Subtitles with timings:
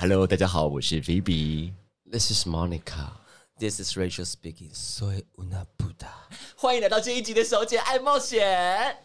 [0.00, 1.73] Hello，大家好，我是 Vivi，
[2.11, 3.11] This is Monica.
[3.59, 4.73] This is Rachel speaking.
[4.73, 6.09] Soy una puta.
[6.55, 8.97] 欢迎来到这一集的小姐爱冒险。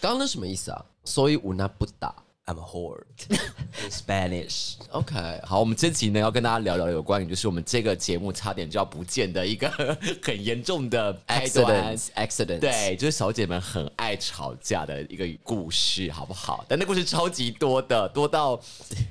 [0.00, 0.84] 刚刚那什么意思啊？
[1.04, 2.12] 所以 una puta.
[2.50, 4.74] I'm a whore in Spanish。
[4.90, 9.70] OK，好，我们这集呢要跟大家聊聊有关于就是我们这个节目差点就要不见的一个
[10.20, 12.58] 很严重的开端 accidents accidents。
[12.58, 16.64] 对，就是小姐们很爱吵架的一个故事，好不好？
[16.68, 18.60] 但那故事超级多的，多到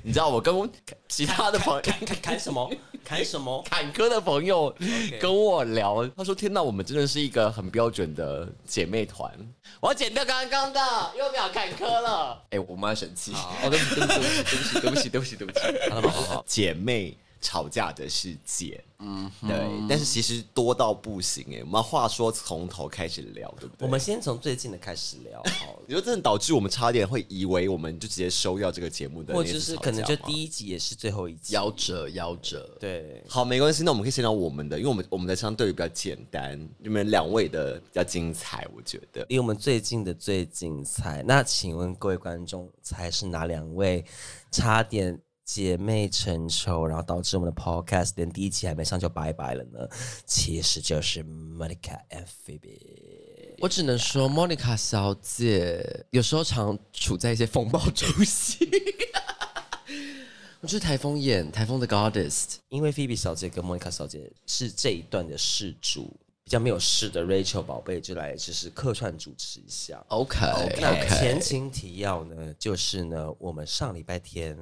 [0.02, 0.68] 你知道，我跟我
[1.08, 2.70] 其他的朋友看看看什么？
[3.02, 3.64] 砍什么？
[3.70, 4.74] 坎坷的朋友
[5.18, 9.32] 跟我聊，他说：“天哪，我们真的是一个很标准的姐妹团。”
[9.80, 10.80] 我要剪掉刚刚的，
[11.18, 12.44] 又秒坎坷了。
[12.50, 13.29] 哎、我妈生气。
[13.34, 15.90] 哦，对不起，对不起，对不起，对不起，对不起，对不起。
[15.90, 19.66] 好了好好，姐妹吵架的世界，嗯，对。
[19.88, 23.86] 但是其实多到不行哎，我们话说从头开始聊，对不对？
[23.86, 30.16] 我们先从最近的开始聊好了， 你说真的导致我们差点会以为我们就直接收掉这个节目的，或者是可能就。
[30.26, 31.54] 第一集也是最后一集。
[31.54, 32.76] 夭折，夭折。
[32.78, 39.24] 对，好，没关系，那我们可以先聊我们的，因为我们我们的相对于比较简单，你们两位的比较精彩，我觉得。
[39.30, 41.24] 离我们最近的最精彩。
[41.26, 44.04] 那请问各位观众，猜是哪两位
[44.50, 49.88] 差点姐妹成仇，然后导致我们的 podcast 连第一期还没上就拜拜了呢？
[50.24, 53.56] 其实就是 Monica and Phoebe。
[53.58, 58.68] 我只能说，Monica 小姐有时候常处在一些风暴中心。
[60.62, 62.56] 我就是台风眼，台风的 Goddess。
[62.68, 70.04] 因为 Phoebe 小姐跟 Monica 小姐是这一段的事主，比较没有事的 Rachel 宝贝就来就是客串主持一下。
[70.08, 70.38] OK
[70.80, 71.08] 那。
[71.18, 74.56] 前情提要呢，就是呢，我们上礼拜天，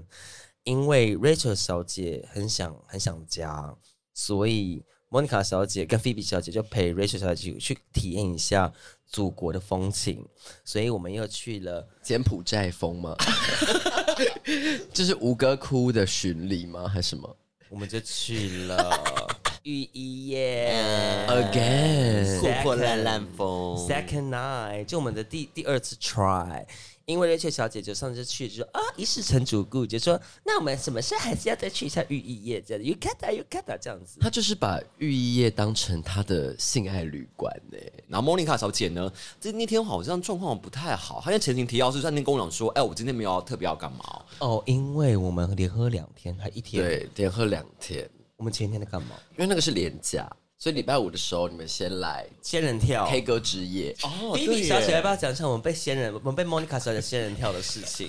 [0.69, 3.74] 因为 Rachel 小姐很想很想家，
[4.12, 8.70] 所以 Monica 小姐跟 Phoebe 小姐就陪 Rachel 小姐去体验一下
[9.06, 10.22] 祖国的风情，
[10.66, 13.16] 所以我们又去了柬埔寨风吗？
[14.92, 16.86] 就是吴哥窟的巡礼吗？
[16.86, 17.34] 还是什么
[17.70, 19.27] 我们就去了
[19.68, 20.83] 浴衣夜
[21.29, 23.77] ？Again，破破烂烂风。
[23.77, 26.64] Second night，就我们的第第二次 try，
[27.05, 32.83] 因为 Rachel 小姐就上次去就说啊一世成主顾，就说那我们什么事还是要再去一下浴衣夜这样。
[32.83, 34.18] 子，You got that, you got that 这样子。
[34.20, 37.77] 她就是把浴衣夜当成她的性爱旅馆呢、
[38.08, 43.98] 然后莫妮卡小姐呢，这那天好像状况不太好，她在前情提要是在那天跟我讲说，哎，我今天没有要特别要干嘛。
[44.39, 48.08] 哦，哦，因为我们连喝两天，还一天。，对，连喝两天，
[48.39, 49.17] 我们前天在干嘛？
[49.33, 50.25] 因为那个是连假，
[50.57, 53.05] 所以礼拜五的时候你们先来仙人跳。
[53.09, 53.93] K 歌之夜。
[54.05, 58.07] 哦 B B 小姐要不要讲一下我们被仙人，我们被 Monica 小姐仙人跳的事情？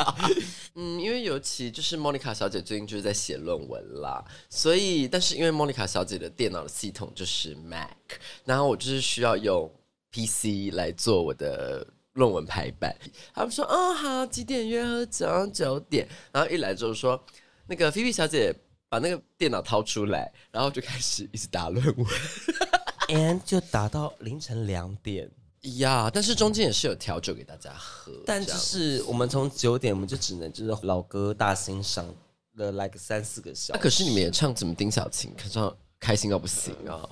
[0.76, 7.90] 嗯，因为尤其就是 Monica 小姐最近就是在写论文啦，所以但是因为 Monica 小姐的电脑的系统就是 Mac，
[8.46, 9.70] 然后我就是需要用
[10.10, 12.96] PC 来做我的论文排版。
[13.34, 15.46] 他们说，哦，好，几点约喝酒？
[15.48, 16.08] 九点。
[16.32, 17.22] 然后一来就是说，
[17.66, 18.54] 那个菲菲小姐
[18.90, 22.06] 把那个电脑掏出来，然后就开始一直打论文。
[23.08, 25.30] and 就打到凌晨两点。
[25.78, 32.06] 呀但是中间也是有调酒给大家喝，但就是我们从九点，我们就只能就是老歌大欣赏
[32.54, 33.82] 了来个三四个小那、时。
[33.82, 37.06] 可是你们也唱怎么丁小琴，看上开心到不行啊！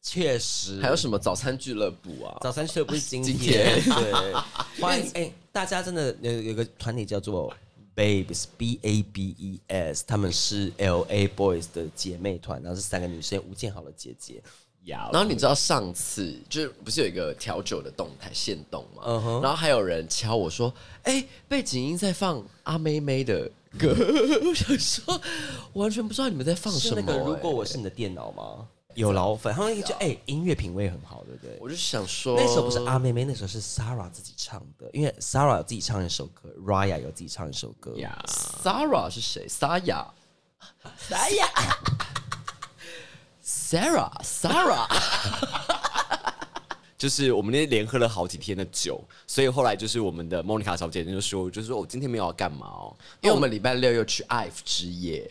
[0.00, 2.38] 确实还有什么早餐俱乐部啊？
[2.40, 4.34] 早餐俱乐部是今今天，天对，
[4.80, 7.54] 欢迎哎、大家真的有有一个团体叫做
[7.94, 14.42] Babes B A B E S，他们是 L A Boys 的姐妹团，然后是三个女生，吴建豪的姐姐。
[14.86, 20.70] 然后你知道上次就是不是有一个调酒的动态限动吗然后还有人敲我说
[21.04, 23.96] ：“哎、背景音在放阿妹妹的歌。”
[24.44, 25.18] 我想说，
[25.72, 28.68] 我完全不知道你们在放什么、是那个如果哎我是你的电脑吗？
[28.94, 31.56] 有老粉，他们就哎、音乐品味很好，对不对？
[31.60, 37.94] 我就想说，那时候不是阿妹妹，那时候是 Sarah 自己唱的，因为 Sarah 有自己唱一首歌，Raya 有自己唱一首歌。
[37.96, 40.06] 呀，Sarah 是谁？Saya。
[43.44, 44.86] Sarah，Sarah Sarah，
[46.96, 55.30] 就是我们那天连喝了好几天的酒，所以后来就是我们的莫妮卡小姐就说，就是说我今天没有要干嘛哦，因为我们礼拜六又去 IVE 之夜，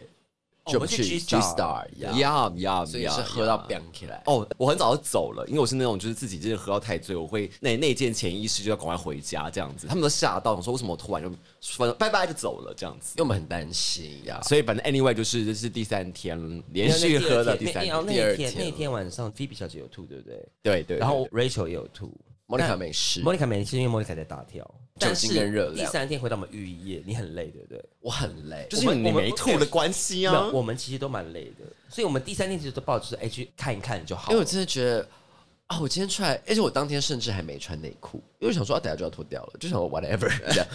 [0.66, 4.24] 就我们去 G Star 呀，呀呀，所以是喝到呀 bang 起来。
[4.26, 9.88] 哦，我很早就走了，因为我是那种就是自己真的喝到太醉，我会那那件潜意识就要赶快回家这样子。
[9.88, 11.30] 他们都吓到，我说为什么我突然就
[11.60, 13.22] 说拜拜就走了这样子因。
[13.22, 20.48] 为我们很担心呀，所以反正 anyway 就是这是第三天连续喝了第三天，第二天天那天晚上，Phoebe 小姐有吐，对不对？
[20.62, 22.10] 对对，然后 Rachel 也有吐，
[22.46, 24.64] 莫妮卡没事，莫妮卡没事，因为莫妮卡在大跳，
[25.00, 27.84] 酒精跟热量第三天回到我们浴衣夜，你很累，对不对？
[28.00, 30.50] 我很累，就是你没吐的关系啊，。
[30.52, 34.32] 我们其实都蛮累的，所以我们第三天其实都抱着哎去看一看就好。
[34.32, 35.08] 因为我真的觉得
[35.68, 40.68] 啊，我今天出来，而且我当天甚至还没穿内裤，因为想说啊，等下就要脱掉了，就想说 whatever 这样。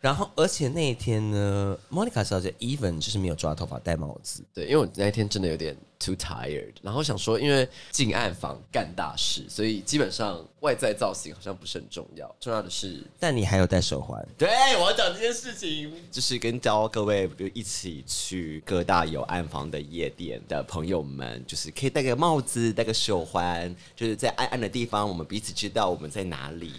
[0.00, 14.20] 然后而且那一天呢，，Monica 小姐 even 就是没有抓头发、戴帽子，对，因为我那一天真的有点 too tired，然后想说，因为进暗房干大事，所以基本上外在造型好像不是很重要，重要的是但你还有戴手环。
[14.36, 14.48] 对，
[14.80, 26.72] 我要讲这件事情，就是跟教各位就一起去各大有暗房的夜店的朋友们，就是可以戴个帽子、戴个手环，就是在暗暗的地方，我们彼此知道我们在哪里，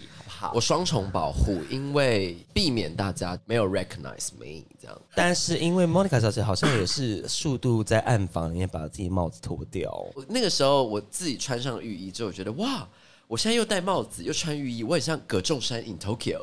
[0.44, 0.52] 好？
[0.54, 5.00] 我双重保护，因为避免大家没有 recognize me 这样。
[5.14, 9.90] 但是因为莫妮卡小姐好像也是速度在暗房里面把自己帽子脱掉，
[10.28, 12.86] 那个时候我自己穿上浴衣之后，我觉得哇。
[13.26, 16.40] 我现在又戴帽子，又穿浴衣，我很像葛仲山 in Tokyo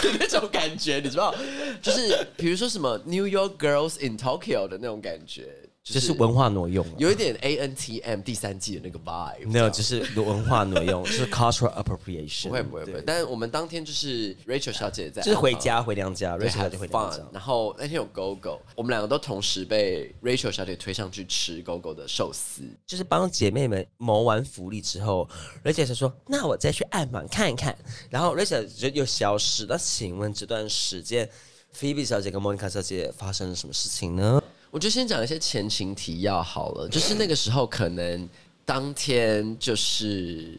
[0.00, 1.34] 的 那种感觉，你知道？
[1.82, 5.48] 就是比如说什么 New York Girls in Tokyo 的那种感觉，
[5.94, 6.92] 就就是文化挪用了。
[6.98, 9.50] 有一点 A N T M 第三季的那个 vibe。
[9.50, 12.48] 没有，就是文化挪用， 就是 cultural appropriation。
[12.48, 17.18] 不会不会不会，但是我们当天就是 Rachel 小姐在，就是回家回娘家，Rachel 小姐回娘家。
[17.32, 22.62] 然后那天有 Go Go，我们两个都同时被 Rachel 小姐推上去吃 Go Go 的寿司。
[22.86, 25.28] 就是帮姐妹们谋完福利之后
[25.64, 27.76] ，Rachel 就说：“那我再去暗访看一看。”
[28.10, 29.66] 然后 Rachel 就又消失。
[29.68, 31.28] 那请问这段时间
[31.76, 34.42] ，Phoebe 小姐跟 Monica 小姐发生了什么事情呢？
[34.70, 38.28] 我就先讲一些前情提要好了，就是那个时候可能
[38.64, 40.56] 当天就是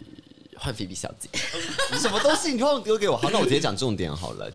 [0.57, 1.29] 换菲比小姐，
[1.97, 3.15] 什么东西你忘了丢给我？
[3.15, 4.51] 好，那我直接讲重点好了。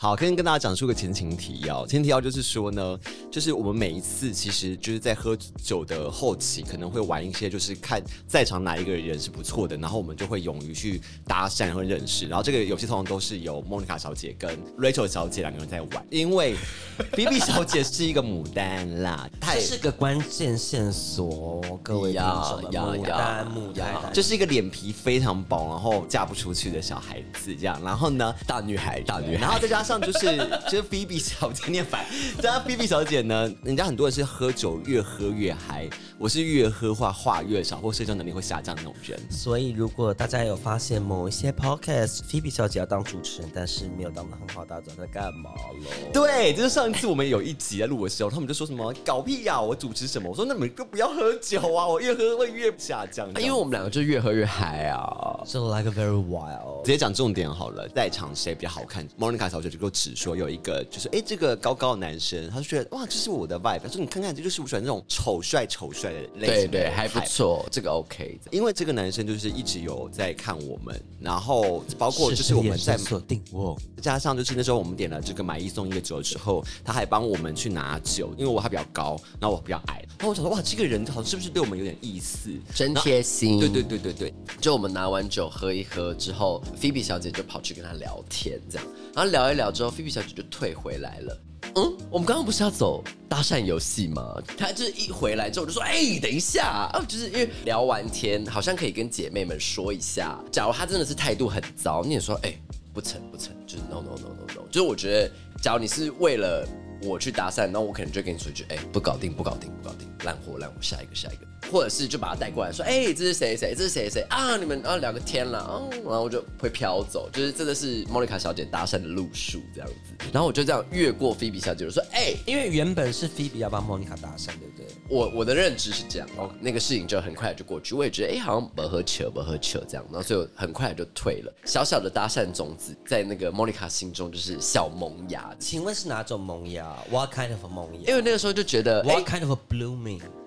[0.00, 1.84] 好，跟跟大家讲述个前情提要。
[1.84, 2.96] 前情提要就是说呢，
[3.32, 12.28] 就是我们每一次其实就是在喝酒的后期，可能会玩一些，就是看在场哪一个人是不错的，然后我们就会勇于去搭讪和认识。
[12.28, 16.54] 然后这个游戏通常都是由莫妮卡小姐跟 Rachel 小姐两个人在玩，因为
[17.16, 22.70] B B 小姐是一个牡丹啦，她也是个关键线索，各位听众们。
[22.70, 27.82] 牡丹，牡丹，就是一个脸皮非常薄，然后嫁不出去的小孩子这样。
[27.82, 30.36] 然后呢，大女孩，大女孩然后再加上就是
[30.68, 32.04] 就是菲比小姐念反，
[32.42, 35.88] 加上菲比小姐呢，人家很多人是喝酒越喝越嗨，
[36.18, 39.18] 我是越喝话话越少，或社交能力会下降的那种人。
[39.30, 46.10] 所以，如果大家有发现某一些 podcast，Phoebe 小姐要当主持人，但是没有当的很好，大家知道在干嘛喽？
[46.12, 50.28] 对，就是上一次我们有一集在录的时候，他们就说什么搞屁呀、我主持什么？
[50.28, 53.26] 我说那你们就不要喝酒啊，我越喝会越下降。
[53.40, 55.40] 因为我们两个就越喝越嗨啊。
[55.46, 56.84] 就 like a very wild。
[56.84, 63.78] 直接讲重点好了，在场谁比较好看？Monica 小姐就给我指说有一个，就是哎、诶这个高高的男生，他就觉得哇，这是我的 vibe。
[63.78, 68.40] 他说你看看，这就是我喜欢那种丑帅丑帅的类型的对对，还不错，这个 OK。
[68.50, 82.50] 因为这个男生就是一直有在看我们，然后包括就是我们在锁定我，加上就是那时候我们点了这个买一送一的酒之后，他还帮我们去拿酒，因为我还比较高，然后我比较矮，然后我想说哇，这个人好像是不是对我们有点意思？
[82.74, 91.40] 真贴心，对对对对对，就我们拿完酒喝一喝之后，菲比小姐就跑去跟他聊天，这样，然后聊一聊之后，菲比小姐就退回来了。
[91.74, 94.34] 嗯，我们刚刚不是要走搭讪游戏吗？
[94.56, 102.54] 她就是一回来之后就说，哎、等一下，啊，就是因为聊完天，好像可以跟姐妹们说一下，假如她真的是态度很糟，你也说，哎、
[102.92, 105.30] 不成不成，就是 no no no no no，就是我觉得，
[105.60, 106.66] 假如你是为了
[107.02, 111.46] 我去搭讪，那我可能就跟你说一句，哎、不搞定不搞定不搞定，烂货烂货，下一个下一个。
[111.70, 114.56] 或者是就把他带过来说，哎、这是谁谁，这是谁谁啊？
[114.56, 120.14] 你们啊聊个天了，哦，然后我就会飘走，就是真的是莫妮卡小姐搭讪的路数这样子。
[120.32, 124.86] 然后我就这样越过菲比小姐，我说，哎、因为原本是 Phoebe 要帮 Monica 搭讪，对不对？
[125.10, 131.52] 我我的认知是这样，哦，那个事情就很快就过去，我也觉得，哎、好像不喝酒，不喝酒这样，然后所以我很快就退了。
[131.66, 138.08] 小小的搭讪种子在那个莫妮卡心中就是小萌芽，请问是哪种萌芽？What kind of a 萌芽？
[138.08, 139.60] 因为那个时候就觉得，哎、What kind of a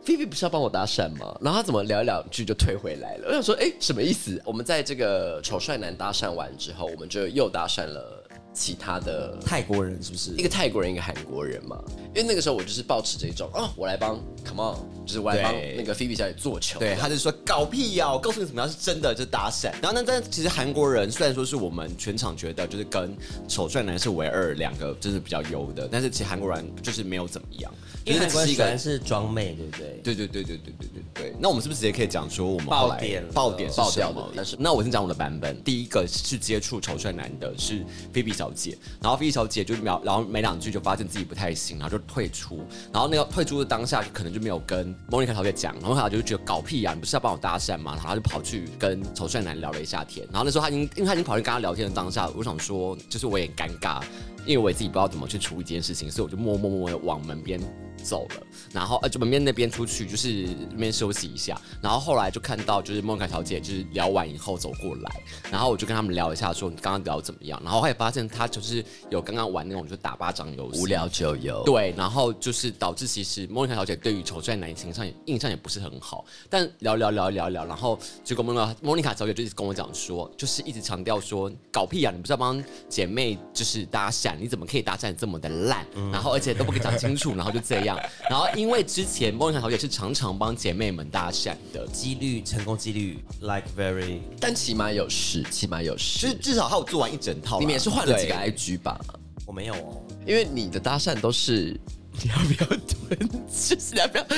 [0.04, 1.38] 菲菲不是要帮我搭讪吗？
[1.42, 3.28] 然后他怎么聊一两句就退回来了？
[3.28, 4.42] 我想说，哎，什么意思？
[4.46, 10.32] 我们在这个丑帅男搭讪完之后，我们就又搭讪了其他的泰国人是不是？
[10.32, 11.80] 一个泰国人，一个韩国人嘛。
[12.16, 16.80] 因为那个时候我就是抱持这种，哦，我来帮，come on，就是我来帮那个菲菲小姐做球。
[16.80, 19.72] 对，他就说搞屁呀、我告诉你怎么样是真的，就是搭讪。
[19.82, 23.16] 然后呢，但其实韩国人虽然说是我们全场觉得就是跟
[23.48, 27.72] 丑帅男是唯二两个就是比较优的，但是其实韩国人就是没有怎么样，
[28.06, 30.02] 因为韩国人是一个喜欢是装妹，对不对？
[30.04, 47.94] 对对对对对对对对，那我们是不是直接可以讲说我们爆点了爆点爆掉的但是那我先讲我的版本，第一个是接触丑帅男的是菲比小姐，然后菲比小姐就秒，然后没两句就发现自己不太行，然后就退出，然后那个退出的当下可能就没有跟莫妮卡小姐讲，然后她就觉得搞屁啊，你不是要帮我搭讪吗？
[47.94, 54.02] 然后她就跑去跟丑帅男聊了一下天，然后那时候她已经，因为她已经跑去跟他聊天的当下，我想说就是我也很尴尬，
[54.46, 57.60] 因为我也自己不知道怎么去处理这件事情，所以我就默默默默的往门边
[58.02, 58.44] 走了，
[58.74, 65.12] 然后呃就门面那边出去，就是那边休息一下，然后后来就看到就是梦凯小姐就是聊完以后走过来，
[65.52, 71.64] 然后我就跟他们聊一下说你刚刚聊怎么样，然后后来发现她就是有刚刚玩那种就打巴掌游戏，无聊就有。
[71.64, 85.86] 对，然后就是导致其实莫妮卡小姐对于丑帅男形象也印象也不是很好，但聊聊聊聊聊，然后结果莫妮卡莫妮卡小姐就一直跟我讲说，就是一直强调说搞屁啊，你不是要帮姐妹就是搭讪，你怎么可以搭讪这么的烂？
[86.12, 87.91] 然后而且都不给讲清楚，然后就这样，
[88.30, 96.34] 然后因为之前莫妮卡小姐是常常帮姐妹们搭讪的，几率成功几率 like very 但起码有十，起码有就事是。
[96.36, 99.00] 至少她有做完一整套，你们也是换了几个 IG 吧？
[99.46, 101.80] 我没有哦，因为你的搭讪都是
[102.24, 104.26] 你要不要蹲，就是你要不要。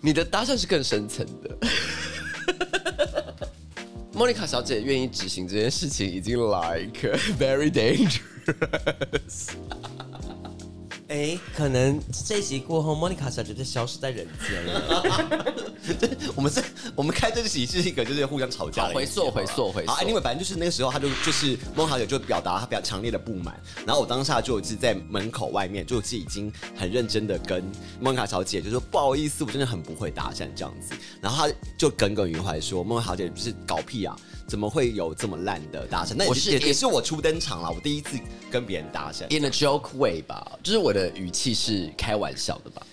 [0.00, 1.56] 你的搭讪是更深层的。
[4.14, 9.52] 莫妮卡小姐愿意执行这件事情，已经 like very dangerous。
[11.12, 15.04] 哎，可能这一集过后，莫妮卡小姐就消失在人间了。
[16.34, 16.62] 我们这，
[16.96, 27.62] 我们开这集是一个就是互相吵架回溯回溯回溯好，anyway，反正就是那个时候，他就就是孟小姐就表达她比较强烈的不满，然后我当下就是在门口外面，就是已经很认真的跟
[28.00, 34.16] 孟卡小姐就说不好意思，我真的很不会搭讪这样子，然后她就耿耿于怀说孟小姐不是搞屁啊，
[34.52, 36.12] 怎么会有这么烂的搭讪？
[36.14, 38.18] 那也我是也也是我初登场啦，我第一次
[38.50, 39.22] 跟别人搭讪。
[39.34, 42.86] In a joke way 吧，就是我的语气是开玩笑的吧？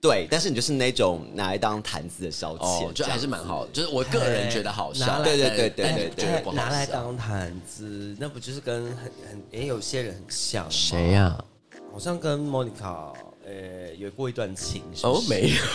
[0.00, 5.22] 对，但是你就是那种拿来当谈资的消遣，哦，就还是蛮好的，就是我个人觉得好笑。
[5.22, 10.70] 对对但对对对但觉得不好拿来笑当谈资，那不就是跟很很也有些人很像吗？
[10.70, 11.44] 谁呀？
[11.92, 13.12] 好像跟 Monica
[13.44, 15.56] 呃有过一段情，哦，是没有。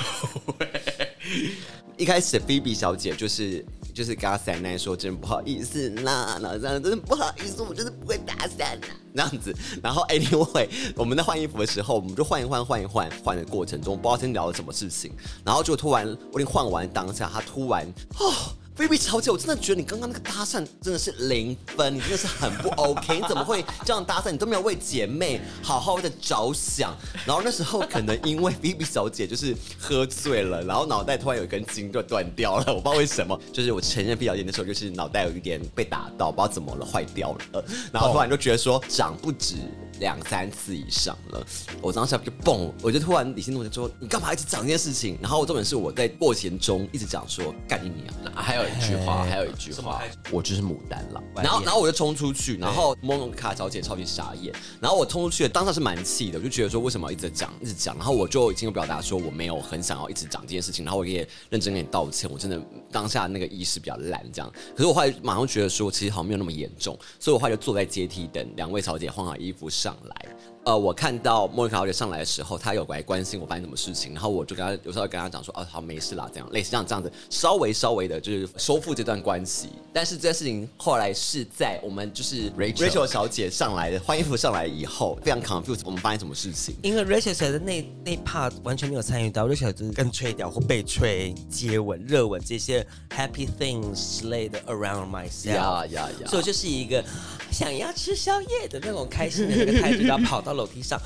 [1.97, 3.63] 一开始菲比小姐就是
[3.99, 9.53] 就是跟他塞奈说，真的不好意思啦，然后这样真的不好意思，我就是不会搭讪啦，这样子。
[9.83, 15.11] 然后 anyway，我们在换衣服的时候，我们就换一换换一换换的过程中，不知道先聊了什么事情，
[15.43, 17.85] 然后就突然我已经换完当下，他突然
[18.19, 18.33] 哦。
[18.79, 24.31] 菲比小姐，我真的觉得你刚刚那个搭讪真的是零分，你真的是很不 OK，你怎么会这样搭讪？
[24.31, 26.95] 你都没有为姐妹好好的着想。
[27.25, 33.37] 然后那时候可能因为菲比小姐就是喝醉了，然后脑袋突然有一根筋就断掉了，我不知道为什么。
[33.51, 37.65] 就是我承认菲比小姐那时候就是脑袋有一点被打到，不知道怎么了，坏掉了。
[37.91, 39.55] 然后突然就觉得说长不止
[39.99, 41.45] 两三次以上了，
[41.81, 45.17] 我当下就蹦，我就突然理性怒就说你干嘛一直讲这件事情？
[45.21, 48.33] 然后重点是我在过程中一直讲说干你娘。
[48.35, 50.01] 还有一句话，还有一句话，
[50.31, 51.21] 我就是牡丹了。
[51.35, 62.59] 晚然后，然后我就冲出去，然后蒙卡小姐超级傻眼，然后我冲出去的当下是蛮气的，我就觉得说为什么要一直讲一直讲，然后我就已经有表达说我没有很想要一直讲这件事情，然后我也认真跟你道歉，我真的
[62.91, 70.25] 当下那个意识比较烂这样，可是我后来马上觉得说其实好像没有那么严重，所以我后来就坐在阶梯等两位小姐换好衣服上上来。
[70.69, 79.69] 呃，我看到莫妮卡小姐上来的时候，她有来关心我发生什么事情，然后我就跟她有时候跟她讲说，哦，好，没事啦，这样类似这样这样子，稍微稍微的就是修复这段关系。
[79.91, 86.75] 但是这件事情后来是在我们就是 Rachel Rachel 小姐上来的换衣服上来以后，非常 confused，我们发生什么事情？
[86.83, 95.49] 因为 Rachel 小姐的那那 part 完全没有参与到，Rachel 就是跟吹掉或被吹、接吻、热吻这些 happy things 之类的 around myself。
[95.49, 96.27] 呀呀呀！
[96.27, 97.03] 所以我就是一个
[97.51, 100.99] 想要吃宵夜的那种开心的那个态度，然后跑到楼梯上。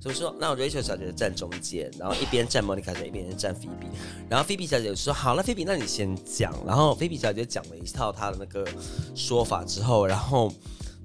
[0.00, 3.86] 所以说，那我 Rachel 小姐站中间，然后一边站 Monica 小姐，一边站 Phoebe。
[4.30, 8.66] 然后 Phoebe 小姐就说：“好，了 Phoebe，那你先讲。”然后 Phoebe 小姐讲了一套她的那个
[9.14, 10.50] 说法之后，然后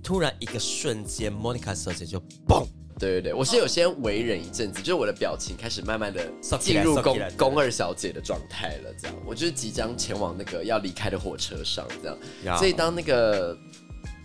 [0.02, 2.66] 突然一个瞬间，Monica 小姐就嘣。
[2.98, 12.18] 对对对，我是有先为忍一阵子，就是我的表情开始慢慢的进入宫宫二小姐的状态了，这样，我就是即将前往那个要离开的火车上，这样。
[12.46, 13.54] 呀所以当那个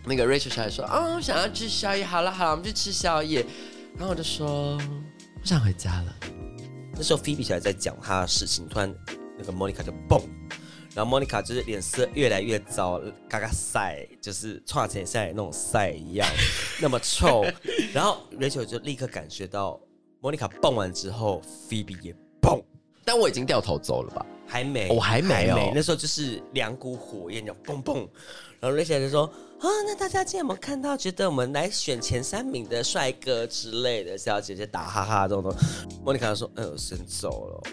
[0.04, 3.45] 那个 Rachel 小姐说啊，我想要吃宵夜，好了好了，我们去吃宵夜，
[3.97, 6.16] 然后我就说我想回家了。
[6.95, 8.95] 那时候 Phoebe 小姐在讲她的事情，突然
[9.38, 10.21] 那个 Monica 就蹦，
[10.95, 16.28] 然后 Monica 就是脸色越来越糟，嘎嘎晒，就是串起晒那种晒一样，
[16.80, 17.45] 那么臭。
[17.92, 19.80] 然后 Rachel 就立刻感觉到
[20.21, 22.61] Monica 蹦完之后，Phoebe 也蹦。
[23.04, 24.25] 但我已经掉头走了吧？
[24.47, 28.07] 还没，我还没哦那时候就是两股火焰，就蹦蹦。
[28.61, 30.97] 然后 Rachel 就说：“啊，那大家今天有没有看到？
[30.97, 35.59] 觉得我们来选前三名的帅哥之类的，小姐姐打哈哈这种东西。”
[36.02, 37.71] 莫妮卡说：“哎我，先走了。”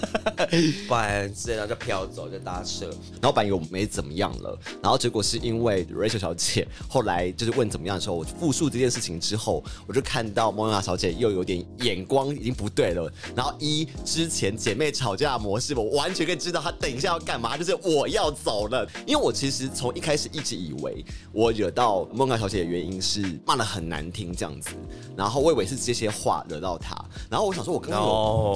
[0.88, 2.86] 不然之类，然后就飘走，就搭车。
[3.20, 13.10] 然后本以为我没怎么样了，然后结果是因为 Rachel 小姐后来就是问怎么样的时候，我复述这件事情之后，我就看到莫娜小姐又有点眼光已经不对了。
[13.34, 18.88] 然后一之前姐妹吵架的模式，我完全可以知道她等一下要干嘛，就是我要走了。
[19.06, 24.70] 因为我其实从一开始一直以为我惹到莫娜小姐的原因是骂的很难听这样子，
[25.16, 26.96] 然后我以为是这些话惹到她。
[27.28, 28.00] 然后我想说，我刚刚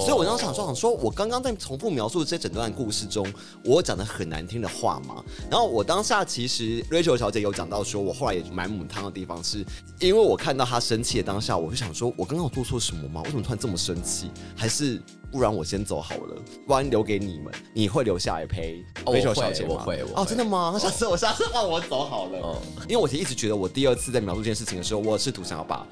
[0.00, 3.26] 所以我当时想说，想说我刚刚在重复描述这整段故事中，
[3.64, 5.22] 我讲的很难听的话嘛。
[5.50, 9.64] 然后我当下其实 Rachel 小姐有讲到说，我后来也蛮母汤的地方是，
[10.00, 13.22] 因为我看到她生气的当下，我就想说，我刚刚有做错什么吗？
[13.24, 14.30] 为什么突然这么生气？
[14.56, 15.00] 还是
[15.30, 19.70] 不然我先走好了，不然留给你们，你会留下来陪 Rachel 小姐吗？
[19.70, 20.70] 我会我哦，会真的吗？
[20.72, 22.38] 那下次我下次换我走好了。
[22.38, 25.86] 哦因为我其实一直觉得，我第二次在描述这件事情的时候，我试图想要把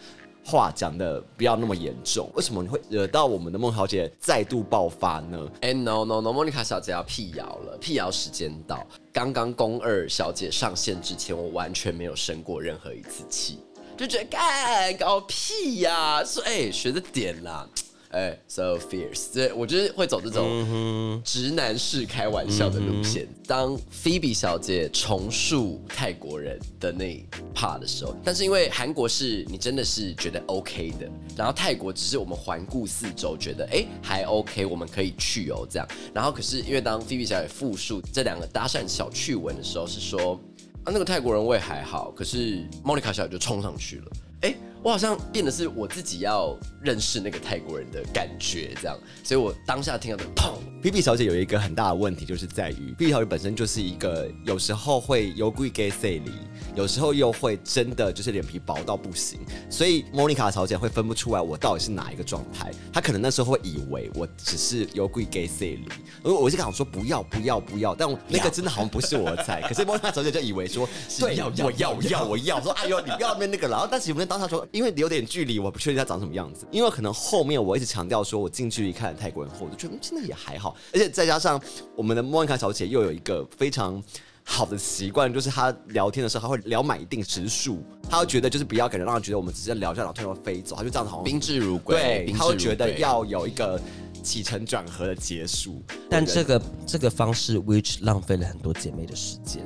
[0.44, 2.30] 话讲的不要那么严重。
[2.34, 5.48] 为什么你会惹到我们的孟小姐再度爆发呢？
[5.60, 8.86] 哎、n o no no，莫妮卡小姐要辟谣了，辟谣时间到。
[9.12, 13.60] 刚刚宫二小姐上线之前，我完全没有生过任何一次气，
[13.96, 17.68] 就觉得干搞屁呀、说哎、学着点啦。
[18.12, 23.26] 哎、s o fierce，对我就是会走这种直男式开玩笑的路线。
[23.46, 35.88] 当菲比小姐重述泰国人的那一 part 的时候，但是因为韩国是你真的是觉得 OK 的，然后泰国只是我们环顾四周，觉得哎、还 OK，我们可以去哦这样。
[36.14, 40.38] 然后可是因为当菲比小姐复述这两个搭讪小趣闻的时候，是说
[40.84, 44.04] 啊那个泰国人我也还好，可是莫妮卡小姐就冲上去了。
[44.42, 56.32] 哎、我好像变得是我自己要认识那个泰国人的感觉，这样，所以我当下听到的砰，B B 小姐有一个很大的问题，就是在于 B B 小姐本身就是一个有时候会有贵 gay say 里，
[56.74, 59.38] 有时候又会真的就是脸皮薄到不行，
[59.70, 62.68] 所以莫妮卡小姐会分不出来我到底是哪一个状态。
[62.92, 65.86] 她可能那时候会以为我只是有贵 gay say 里，
[66.24, 69.62] 因为我就想说不要不要不要，但我那个真的好像不是我的菜。
[69.68, 70.88] 可是莫妮卡小姐就以为说
[71.20, 73.72] 对，要要我要我要我要，说哎呦你不要那那个了。
[73.72, 76.66] 然后但是我们当时说， 因为有点距离，我不确定他长什么样子。
[76.72, 81.62] 因为可能后面我一直强调说我近距离看泰国人后，我就觉得嗯真的也还好，而且再加上
[81.94, 84.02] 我们的莫妮卡小姐又有一个非常。
[84.44, 93.80] 好的习惯就是她聊天的时候，她会聊满一定时数，她会觉得就是不要给人让人觉得我们只是聊一下，然后突然飞走，她就这样子好像宾至如归，对，她会觉得要有一个
[94.20, 95.80] 起承转合的结束。
[96.10, 99.64] 但这个这个方式，which 浪费了很多姐妹的时间。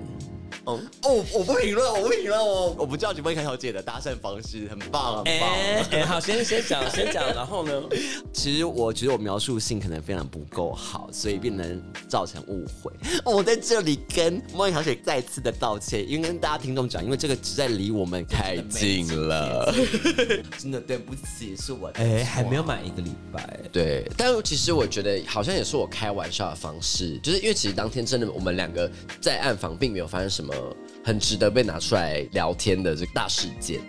[0.67, 5.51] 哦，哦，我不评论，我不评论，我我不叫你莫妮卡小姐的搭讪方式，很棒，很棒。
[5.93, 7.83] 哎、好，先先讲，先讲，然后呢？
[8.35, 12.93] 其实我觉得我描述性可能非常不够好，所以变成造成误会。
[13.25, 19.73] 我在这里跟莫妮卡小姐再次的道歉，因为跟大家听众讲，因为这个实在离我们太近了。
[20.59, 30.56] 真的对不起，是我的哎、还没有满一个礼拜，对，但其实我觉得好像也是我开玩笑的方式，就是因为其实当天真的我们两个在暗访，并没有发生什么
[31.05, 33.81] 很值得被拿出来聊天的这个大事件。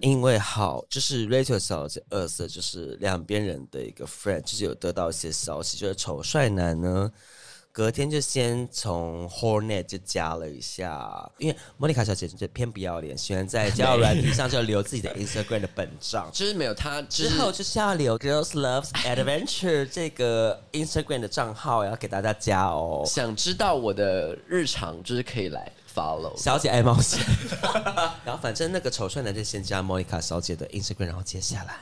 [0.00, 7.12] 因为好，就是 Rachel 小姐二色，就是两边人的一个 friend，就是有得到一些消息，就是丑帅男呢，
[7.74, 16.28] 隔天就先从 Hornet 就加了一下，因为莫妮卡小姐就偏不要脸，喜欢在交友软体上就留自己的 Instagram 的本账。
[16.34, 23.04] 就是没有她，就之后就是要留 Girls Loves Adventure 这个 Instagram 的账号，要给大家加哦。
[23.06, 26.36] 想知道我的日常，就是可以来 follow。
[26.36, 27.18] 小姐爱冒险，
[28.22, 31.76] 然后反正那个丑帅男就先加莫妮卡小姐的 Instagram，然后接下来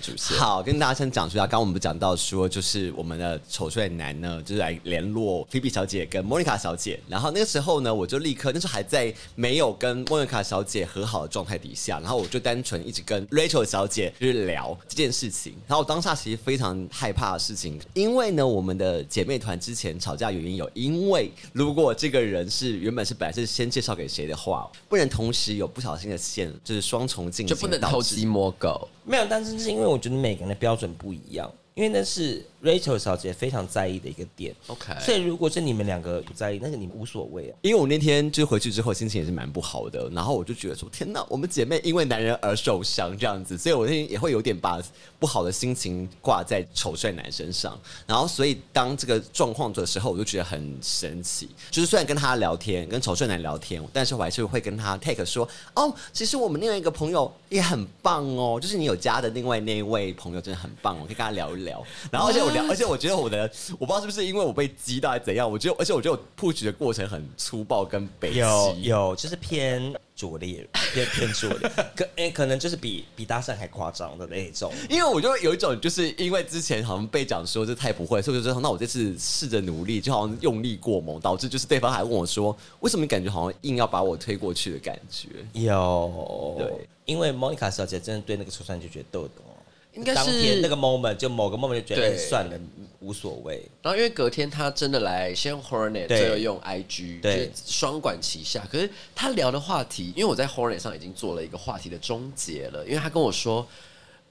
[0.00, 1.40] 主线，好，跟大家先讲一下。
[1.40, 7.00] 刚刚我们不讲到说，就是我们的丑帅男呢，就是来联络菲比小姐跟莫妮卡小姐。
[7.08, 15.54] 然后那个时候呢，我就立刻那时候还在没有跟莫妮卡小姐和好的状态底下，然后我就单纯一直跟 Rachel 小姐就是聊这件事情。
[15.66, 28.88] 然后我当下其实非常害怕的事情，因为呢，我们的姐妹团之前吵架原因有，因为如果这个人是原本是本来是先介绍给谁的话，不能同时有不小心的线，就是双重进行，就不能偷鸡摸狗。
[29.10, 34.54] 没有，但是是因为我觉得每个人的标准不一样，因为那是 Rachel 小姐非常在意的一个点。
[34.66, 37.56] OK，所以如果是你们两个不在意，那个你们无所谓啊。
[37.62, 44.78] 因为我那天就回去之后心情也是蛮不好的，然后我就觉得说天哪，我们姐妹因为男人而受伤这样子，所以我那天也会有点把
[45.18, 51.48] 不好的心情挂在丑帅男身上，然后所以当这个状况的时候，我就觉得很神奇。
[51.70, 61.70] 就是虽然跟他聊天，跟丑帅男聊天，但是我还是会跟他 take 说，哦，其实我们另外一个朋友也很棒哦，就是你有加的另外那一位朋友真的很棒我，可以跟他聊一聊。
[61.70, 61.86] 聊。
[62.10, 68.82] 然后而且我聊，而且我觉得我的我不知道是不是因为我被激到还是怎样，我觉得而且我觉得我 push 的过程很粗暴跟北有极。
[68.82, 74.72] 有就是偏拙劣，偏偏拙劣，可诶、可能就是比比搭讪还夸张的那种。
[74.88, 85.28] 因为我就有一种，就是因为之前好像被讲说这太不会，所以我就说那我这次试着努力，就好像用力过猛，导致就是对方还问我说，为什么感觉好像硬要把我推过去的感觉？
[85.54, 89.49] 有对，因为 Monica 小姐真的对那个抽酸就觉得逗懂哦，
[89.94, 92.58] 应该是当天那个 moment 就某个 moment 就觉得算了，
[93.00, 93.62] 无所谓。
[93.82, 98.66] 然后因为隔天他真的来，先用 Hornet，对最后用 IG，对就双管齐下。
[98.70, 103.66] 可是他聊的话题，因为我在 Hornet 上已经做了一个话题的终结了，因为他跟我说。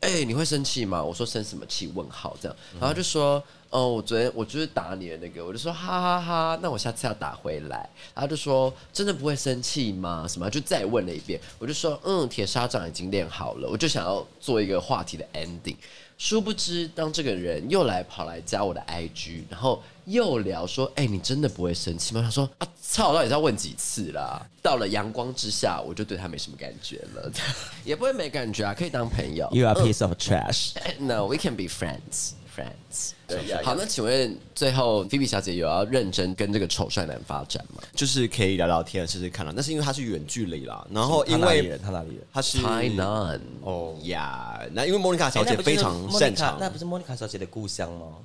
[0.01, 1.03] 哎、你会生气吗？
[1.03, 1.91] 我说生什么气？
[1.93, 7.89] 问号这样，然后就说，哦，我昨天我就是打你的那个，我就说哈哈哈那我下次要打回来。
[8.15, 10.25] 然后就说，真的不会生气吗？
[10.27, 10.49] 什么？
[10.49, 15.75] 就再问了一遍，我就说，嗯，铁砂掌已经练好了，我就想要做一个话题的 ending。
[16.19, 27.31] 殊不知，当这个人又来跑来加我的 IG，然后又聊说：“哎、你真的不会生气吗？”他说：“啊，操，到底是要问几次啦？”到了阳光之下，我就对他没什么感觉了，
[27.85, 29.47] 也不会没感觉啊，可以当朋友。
[29.53, 30.73] You are piece of trash。
[30.99, 32.31] No, we can be friends.
[32.59, 33.63] Friends.
[33.63, 39.53] 好，那请问最后菲比小姐有要认真跟这个丑帅男发展吗就是可以聊聊天，试试看啦。
[39.55, 41.79] 但是因为他是远距离啦，然后因为他哪里人？
[41.81, 42.19] 他哪里人？
[42.33, 48.17] 他是 Tainan 哦呀，那因为莫妮卡小姐非常擅长那不是莫妮卡小姐的故乡吗？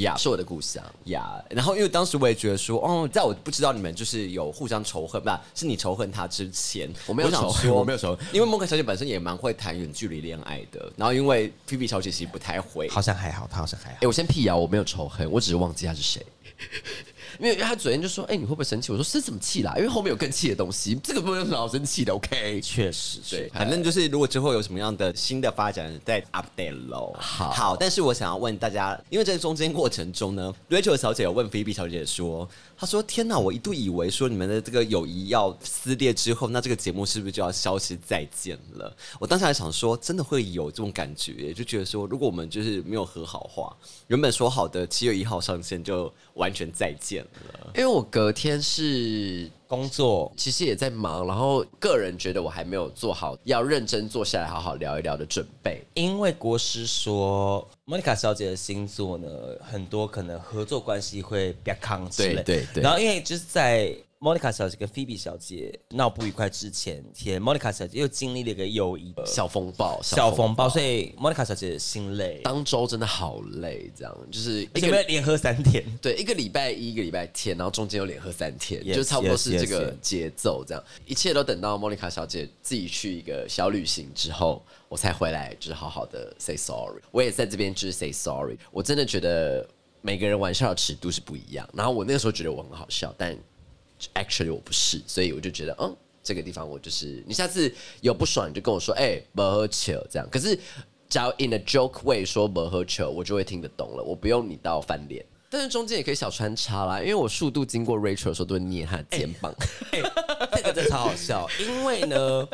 [0.00, 0.82] 呀是我的故乡。
[1.04, 14.06] 呀，然后因为当时我也觉得说，哦，在我不知道你们就是有互相仇恨，不是是你仇恨他之前，我没有仇恨说我没有仇恨因为莫克小姐本身也蛮会谈远距离恋爱的，然后因为菲菲小姐其实不太会，好像还好，她好像还好哎、。
[14.06, 16.24] 我先辟谣，我没有仇恨，我只是忘记她是谁。
[17.38, 19.72] 因为他昨天就说：“哎、你会不会生气？”我说：“生什么气啦？
[19.76, 22.12] 因为后面有更气的东西，这个不有什么好生气的。
[22.12, 23.48] ”OK，确实对。
[23.54, 27.14] 反正就是，如果之后有什么样的新的发展，再 update 喽。
[27.18, 32.48] 好但是我想要问大家，因为在中间过程中呢，Rachel 小姐有问菲比小姐说，
[32.84, 43.74] 他说：“天哪，我一度以为说你们的这个友谊要撕裂之后，那这个节目是不是就要消失再见了？”我当时还想说，真的会有这种感觉，就觉得说，如果我们就是没有和好话，
[44.08, 47.72] 原本说好的七月一号上线就完全再见了。
[47.74, 55.82] 因为我隔天是工作其实也在忙，然后个人觉得我还没有做好要认真坐下来好好聊一聊的准备。
[55.94, 59.28] 因为国师说，莫妮卡小姐的星座呢，
[59.60, 62.34] 很多可能合作关系会比较抗之类。
[62.42, 63.92] 对对对然后因为就是在
[64.24, 75.84] 莫妮卡小姐跟菲比小姐闹不愉快之前，天莫妮卡小姐又经历了一个友谊的小风暴，小风暴，所以莫妮卡小姐心累，当周真的好累，这样就是一个们连喝三天。
[76.00, 80.64] 对，一个礼拜一，一个礼拜天，然后中间又连喝三天 Yes, 就差不多是这个.节奏。
[80.66, 87.02] 这样一切都等到莫妮卡小姐自己去一个小旅行之后，我才回来，就是好好的 say sorry。
[87.10, 88.56] 我也在这边就是 say sorry。
[88.70, 89.68] 我真的觉得
[90.00, 91.68] 每个人玩笑的尺度是不一样。
[91.74, 93.36] 然后我那个时候觉得我很好笑，但
[94.14, 100.28] actually 我不是，所以我就觉得，嗯，这个地方我就是，你下次有不爽你就跟我说，哎、不喝酒这样。
[100.30, 100.58] 可是
[101.08, 105.24] 假如 in a joke way 说不喝酒，我就会听得懂了，我不用你到翻脸。
[105.50, 109.54] 但是中间也可以小穿插啦，因为我速度经过 Rachel 的时候都会捏她的肩膀。
[109.92, 112.48] 这个真的超好笑，因为呢，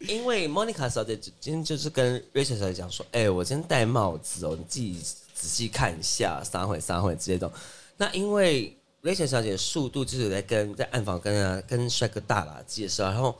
[0.00, 5.00] 因为 Monica 小姐今天就是跟 Rachel 小姐讲说，哎、我今天戴帽子哦，你自己
[5.32, 7.50] 仔细看一下，撒会撒会之类的。
[7.96, 13.38] 那因为 Rachel 小姐的速度就是有在跟在暗房跟啊跟帅哥大佬介绍，然后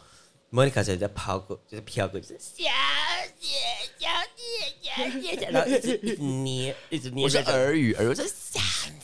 [0.52, 2.70] Monica 小姐在抛过，就是飘过，去小
[3.40, 3.48] 姐
[3.98, 4.42] 小姐
[4.82, 8.60] 小姐，然后一直一直捏，一直捏我是耳语，耳语我说小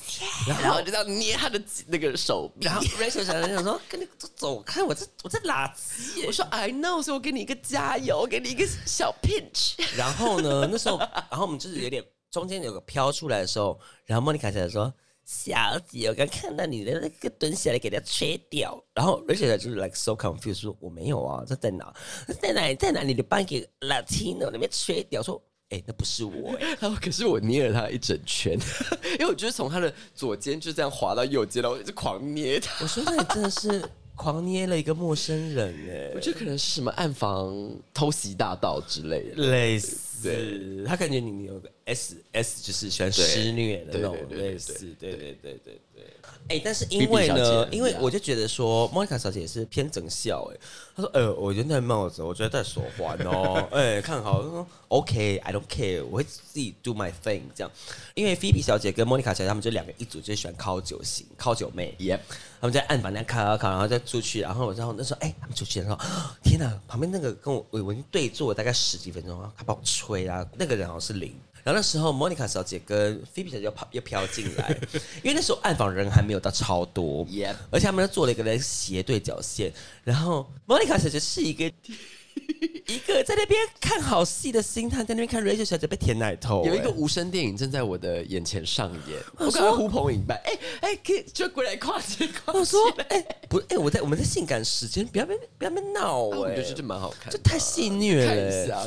[0.06, 2.66] 姐，然后就这样捏她的那个手臂。
[2.66, 9.76] 然后 Rachel 小姐想说，跟你走开，我在我在垃圾耶我说 I know，所以我给你一个加油，我给你一个小 pinch。
[9.96, 14.92] 然后呢，那时候，然后我们就是有点中间有个飘出来的时候，然后莫妮卡小姐说
[15.32, 21.94] ：“小姐，我刚看到你的那个蹲下来给它吹掉。”然后 Rachel 就是 like so confused 说：“我没有啊，这在哪？
[22.40, 22.74] 在哪里？
[22.74, 23.14] 在哪里？
[23.14, 25.40] 你帮给 Latino 那边吹掉。”说
[25.70, 28.58] ：“哎、那不是我哎、然后可是我捏了他一整圈，
[29.20, 32.82] 因为我就是从他的左肩就这样滑到右肩，然后我一直狂捏他。
[32.82, 37.54] 我说：“那你真的是狂捏了一个陌生人哎、我觉得可能是什么暗房
[37.94, 39.44] 偷袭大盗之类的。
[39.48, 39.96] 类似，
[40.86, 46.06] 他感觉你有个 S S 就是喜欢施虐的那种类似，对对对对对。
[46.48, 50.56] 哎、但是因为呢，因为我就觉得说，莫妮卡小姐也是偏整笑哎、
[50.96, 57.70] 她说，呃，我觉得戴帽子，我觉得戴手环哦， 哎、看好，她说 OK，I don't care，我会自己 do my thing 这样。
[58.14, 61.94] 因为菲比小姐跟莫妮卡小姐他们就两个一组，就喜欢靠酒型，靠酒妹。
[61.98, 62.20] Yep，
[62.60, 65.98] 他们在暗房那样烤烤烤，然后再出去，然后然后那时候哎、他们出去的时候，
[66.42, 74.76] 天哪，旁边那个跟我我我已经对坐了大概十几分钟，他把我吹啊，那个人好像是零，然后那时候 Monica 小姐跟 Phoebe 小姐又跑又飘进来，
[75.22, 77.26] 因为那时候暗访人还没有到超多
[77.70, 79.72] 而且他们又做了一个斜对角线，
[80.04, 81.70] 然后 Monica 小姐是一个
[82.86, 86.94] 一个在那边看好戏的心态，在那边看 Rachel 小姐被舔奶头、有一个哎。
[87.00, 98.86] 无声电影正在我的眼前上演，我刚刚呼朋引伴，哎哎，可以就过来跨界跨我说界，哎、不哎、我在我们在性感时间，不要被不要被闹哎、啊我觉得这蛮好看的，这太戏虐了、看一下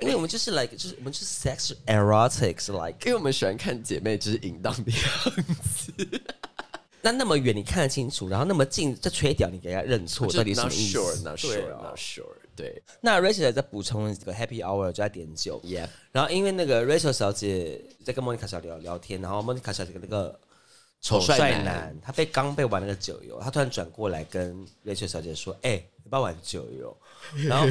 [0.00, 5.00] 因为我们就是 like 就是我们就是 sex erotics like 因为我们喜欢看姐妹就是淫荡的样
[5.74, 5.92] 子，
[7.02, 11.80] 那那么远你看得清楚，然后那么近这吹屌你给他认错，到底什么意思？Not sure，not sure，啊。
[11.82, 12.24] not sure，
[12.56, 20.40] 对那 Rachel 在补充这个 Happy Hour 就在点酒，，Yeah，然后因为那个 Rachel 小姐在跟莫妮卡小姐聊聊天，然后莫妮卡小姐跟那个
[21.02, 26.96] 丑帅帅男男，他被刚被玩那个酒游，他突然转过来跟 Rachel 小姐说：“哎、你不要玩酒游。”
[27.46, 27.66] 然后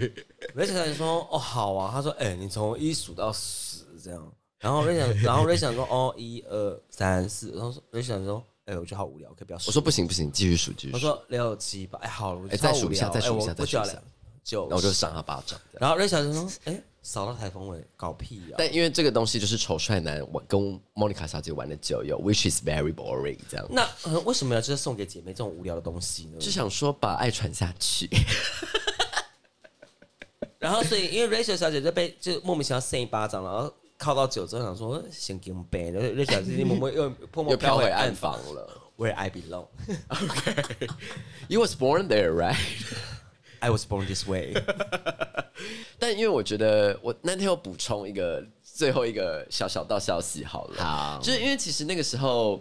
[0.54, 15.60] Rachel 小姐说：“哦，好啊。”他说：“哎、你从一数到十这样。”然后 Rachel，然后 Rachel 说：“哦，一二三四。”然后 Rachel 说：“哎、我觉得好无聊，可以不要数。”我说不行不行，继续数继续数，我说六七八，哎，好了，再数一下再数一下再数一下我就然后我就赏他巴掌。
[15.72, 26.38] 然后瑞小就说：“哎、扫到台风尾，搞屁呀、但因为这个东西就是丑帅男玩跟莫妮卡小姐玩的酒友，which is very boring，这样那、呃、为什么要就是送给姐妹这种无聊的东西呢？
[26.38, 28.08] 就想说把爱传下去。
[30.58, 38.76] 然后所以因为 Rachel 小姐就被就莫名其妙扇一巴掌，然后靠到酒之后想说先给我们背，然后 Rachel 小姐默默又默默又飘回回暗房房了。
[38.98, 39.68] ，Where I belong,
[41.48, 42.58] You was born there, right？
[43.60, 44.52] I was born this way。
[45.98, 52.60] 但因为我觉得我那天又补充一个最后一个小小道消息好了，好就是因为其实那个时候。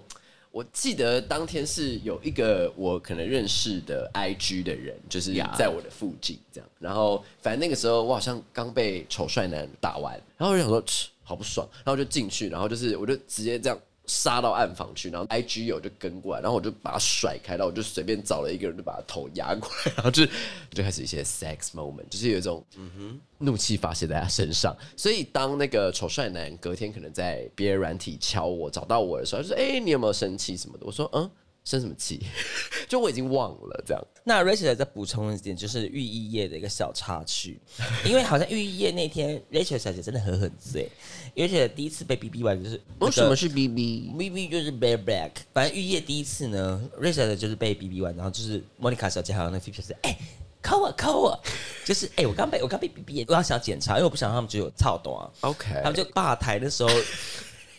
[0.51, 6.67] 我记得当天是有一个我可能认识的 IG 的人，就是在我的附近这样。
[6.79, 10.83] 然后反正那个时候我好像刚被丑帅男打完，然后我就想说，
[11.21, 13.79] 好不爽，然后我就进去，然后就是我就直接这样
[14.09, 20.25] 杀到暗房去，然后 IG 友就跟过来，然后我就把他甩开，然后我就随便找了一个人就把他头压过来，然后就
[20.73, 24.75] 就开始一些 sex moment，就是有一种嗯哼怒气发泄在他身上。
[24.97, 31.29] 所以当那个丑帅男隔天可能在别的软体敲我找到我的时候，他就说：“哎、你有没有生气什么的？”我说：“嗯，
[31.69, 32.19] 生什么气？
[32.89, 37.59] 就我已经忘了这样。”那 Rachel 再补充一点，就是浴衣夜的一个小插曲，
[38.05, 40.89] 因为好像浴衣夜那天 Rachel 小姐真的很很醉，
[41.37, 50.17] 而且第一次被 BB 完就是、那个为什么是 BB？BB 就是 bareback，反正玉叶第一次呢，Rachel 的就是被 BB 完，然后就是 Monica 小姐还有那个 Phoebe 是哎。
[50.61, 51.39] 抠我抠我，
[51.85, 55.23] 就是哎、我刚被我刚被 BB，我要想检查，因为我不想让他们只有操懂啊。
[55.39, 56.89] OK 他们就吧台的时候，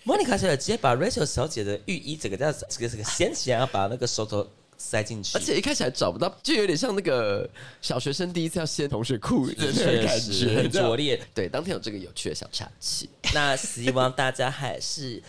[0.04, 4.46] 莫妮卡小姐直接把 Rachel 小姐的浴衣整个这样子，这个这个掀起来，然后把那个手头
[4.78, 7.48] 塞进去，而且一开始还找不到，就有点像那个
[7.82, 11.20] 小学生第一次要掀同学裤子的那个感觉，很拙劣。
[11.34, 15.22] 对，当天有这个有趣的小插曲，那希望大家还是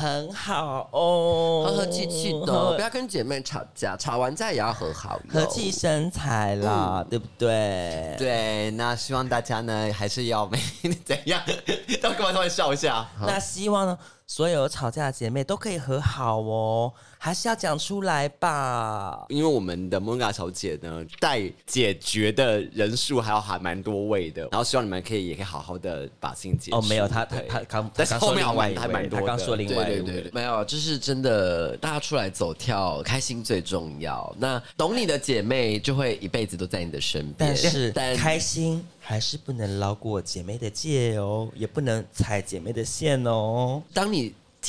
[0.00, 5.20] 很好哦，和和气气的， 不要跟姐妹吵架，吵完架也要和好。
[5.30, 8.14] 和气生财啦，对不对？
[8.18, 10.58] 对，那希望大家呢还是要每
[11.04, 11.42] 怎样？
[12.00, 13.06] 都干嘛突然笑一下？
[13.26, 13.98] 那希望呢，
[14.30, 19.26] 所有吵架的姐妹都可以和好哦，还是要讲出来吧。
[19.28, 26.76] 因为我们的莫妮卡小姐呢，待解决的人数还有还蛮多位的，然后希望你们可以也可以好好的把事情解决。
[26.76, 28.46] 哦，没有，他他对他刚但是后面
[28.78, 34.32] 还蛮多的他刚说另外一位对对对，没有，就是真的，大家出来走跳，开心最重要。
[34.38, 43.82] 那懂你的姐妹就会一辈子都在你的身边，但是 但开心还是不能捞过姐妹的界哦，也不能踩姐妹的线哦。
[43.92, 44.19] 当你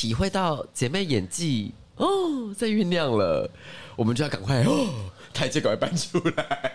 [0.02, 3.48] 体会到姐妹演技哦在酝酿了，
[3.96, 4.88] 我们就要赶快哦，
[5.32, 6.72] 台阶赶快搬出来。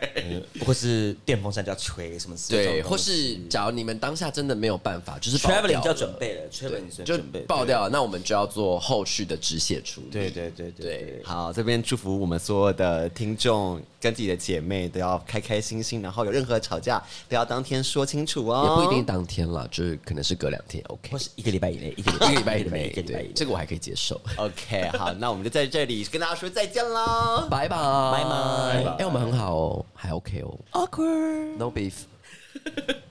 [0.64, 10.06] 或是电风扇就要吹什么之类的对，或是西假如你们当下真的没有办法，就是 traveling 就要了准备了，traveling 就就准备爆掉了，那我们就要做后续的止血处理。
[10.12, 11.22] 对对对对对对。
[11.24, 18.64] 好，这边祝福我们所有的听众跟自己的姐妹都要开开心心然后有任何吵架都要当天说清楚哦。
[18.68, 24.20] 也不一定当天了就是可能是隔两天 ok 或是一个礼拜以内一个拜一个礼拜 一个礼拜这个我还可以接受。
[24.36, 27.76] Ok 好那我们就在这里跟大家说再见喽拜拜。
[27.76, 28.96] 拜拜。
[28.98, 30.56] 哎我们很好哦还 ok 哦。
[30.70, 32.04] Awkward no beef